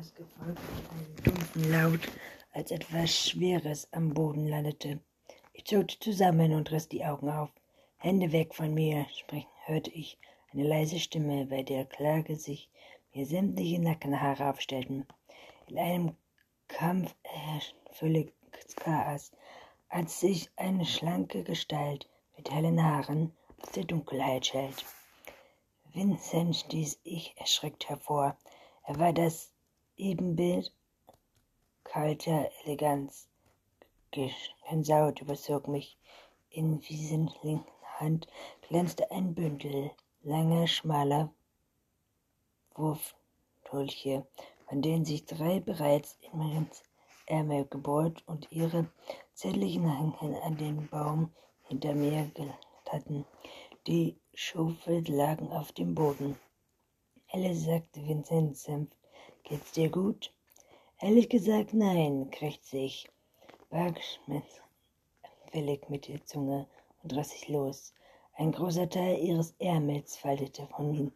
[0.00, 2.00] etwas gefolgt von einem dumpfen Laut,
[2.52, 4.98] als etwas Schweres am Boden landete.
[5.52, 7.50] Ich zuckte zusammen und riss die Augen auf.
[7.98, 10.16] Hände weg von mir, sprechen hörte ich
[10.54, 12.70] eine leise Stimme, bei der Klage sich
[13.12, 15.06] mir sämtliche Nackenhaare aufstellten.
[15.66, 16.16] In einem
[16.66, 19.32] Kampf herrscht völliges Chaos,
[19.90, 22.08] als sich eine schlanke Gestalt
[22.38, 24.82] mit hellen Haaren aus der Dunkelheit schält.
[25.92, 28.34] Vincent stieß ich erschreckt hervor.
[28.84, 29.52] Er war das
[30.00, 30.72] Ebenbild
[31.84, 33.28] kalter Eleganz.
[34.12, 35.98] Gänsehaut überzog mich.
[36.48, 38.26] In Wiesens linken Hand
[38.62, 39.90] glänzte ein Bündel
[40.22, 41.30] langer, schmaler
[42.74, 44.26] Wurftulche,
[44.66, 46.66] von denen sich drei bereits in
[47.26, 48.86] Ärmel gebohrt und ihre
[49.34, 51.30] zärtlichen Hanken an den Baum
[51.64, 52.30] hinter mir
[52.88, 53.26] hatten.
[53.86, 56.38] Die Schufe lagen auf dem Boden.
[57.32, 58.96] Alice sagte Vincent sanft,
[59.44, 60.32] geht's dir gut?
[60.98, 63.08] Ehrlich gesagt, nein, krächzte ich.
[63.70, 64.00] Barg
[65.50, 66.66] fällig mit der Zunge
[67.02, 67.94] und riss sich los.
[68.34, 71.12] Ein großer Teil ihres Ärmels faltete von ihm,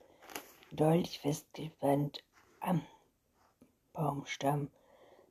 [0.72, 2.22] dolch festgespannt
[2.60, 2.82] am
[3.92, 4.70] Baumstamm.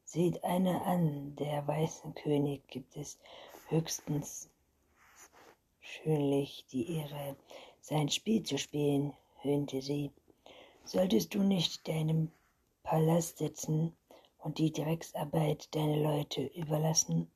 [0.06, 3.20] Seht einer an, der weißen König gibt es
[3.70, 4.50] höchstens
[5.80, 7.36] schönlich die Ehre,
[7.82, 10.12] sein Spiel zu spielen, höhnte sie.
[10.86, 12.32] Solltest du nicht deinem
[12.84, 13.96] Palast sitzen
[14.38, 17.32] und die Drecksarbeit deine Leute überlassen,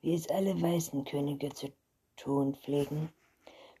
[0.00, 1.72] wie es alle weißen Könige zu
[2.16, 3.12] tun pflegen?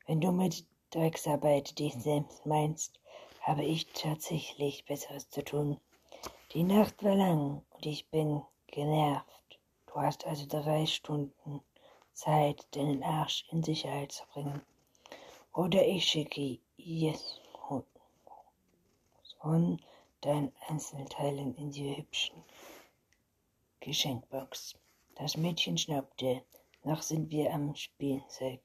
[0.06, 3.00] Wenn du mit Drecksarbeit dich selbst meinst,
[3.40, 5.80] habe ich tatsächlich Besseres zu tun.
[6.52, 9.60] Die Nacht war lang und ich bin genervt.
[9.86, 11.60] Du hast also drei Stunden
[12.12, 14.60] Zeit, deinen Arsch in Sicherheit zu bringen.
[15.54, 16.58] Oder ich schicke
[19.42, 19.80] von
[20.22, 22.42] deinen Einzelteilen in die hübschen
[23.80, 24.74] Geschenkbox.
[25.16, 26.42] Das Mädchen schnappte.
[26.84, 28.62] Noch sind wir am Spielzeugfeld.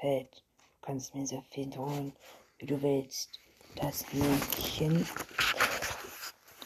[0.00, 2.14] Du kannst mir so viel drohen,
[2.58, 3.40] wie du willst.
[3.76, 5.08] Das Mädchen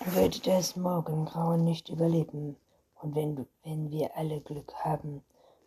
[0.06, 2.56] wird das Morgengrauen nicht überleben.
[3.00, 5.24] Und wenn, du, wenn wir alle Glück haben,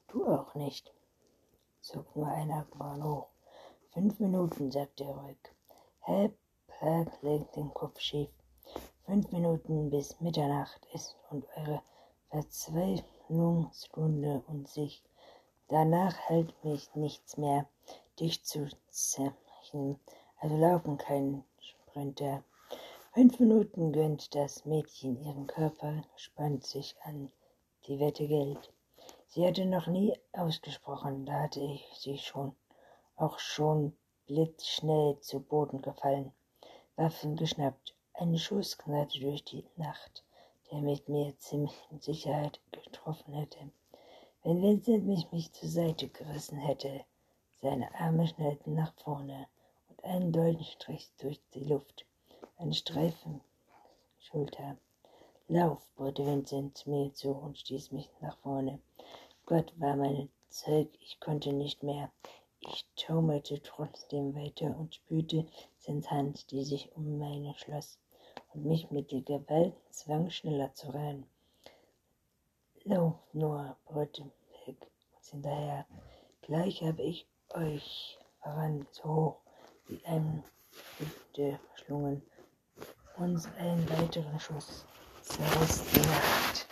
[0.08, 0.94] du auch nicht.
[1.80, 3.28] Zog nur ein Augenbrauen hoch.
[3.92, 5.38] Fünf Minuten, sagte er ruhig.
[6.80, 8.28] Herr legt den Kopf schief.
[9.06, 11.82] Fünf Minuten bis Mitternacht ist und eure
[12.30, 15.02] Verzweiflungsstunde und sich.
[15.70, 17.70] Danach hält mich nichts mehr,
[18.20, 19.98] dich zu zerbrechen.
[20.38, 22.44] Also laufen kein Sprinter.
[23.14, 27.32] Fünf Minuten gönnt das Mädchen ihren Körper, spannt sich an.
[27.88, 28.74] Die Wette gilt.
[29.28, 32.54] Sie hatte noch nie ausgesprochen, da hatte ich sie schon,
[33.16, 33.96] auch schon
[34.28, 36.34] blitzschnell zu Boden gefallen,
[36.98, 37.94] Waffen geschnappt.
[38.14, 40.24] Ein Schuss knallte durch die Nacht,
[40.72, 43.70] der mit mir ziemlich in Sicherheit getroffen hätte.
[44.44, 47.04] Wenn Vincent mich, mich zur Seite gerissen hätte,
[47.62, 49.48] seine Arme schnellten nach vorne
[49.90, 52.06] und einen Doldenstrich durch die Luft
[52.58, 53.42] ein Streifen
[54.18, 54.78] Schulter.
[55.50, 58.80] Lauf, brüllte Vincent mir zu und stieß mich nach vorne.
[59.46, 62.10] Gott war mein Zeug, ich konnte nicht mehr.
[62.68, 65.46] Ich taumelte trotzdem weiter und spürte
[65.78, 68.00] Sens Hand, die sich um meine schloss
[68.54, 71.26] und mich mit der Gewalt zwang, schneller zu rennen.
[72.84, 74.78] Lauf nur, brüllte Peg
[75.16, 75.86] uns hinterher.
[76.42, 79.38] Gleich habe ich euch voran so hoch
[79.88, 80.44] wie ein
[80.98, 82.22] Hüfte verschlungen
[83.18, 84.86] uns einen weiteren Schuss
[85.22, 86.68] zerriss die Nacht.